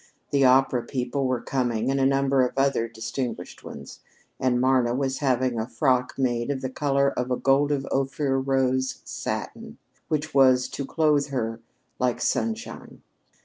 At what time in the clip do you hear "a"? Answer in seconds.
1.99-2.07, 5.59-5.67, 7.29-7.37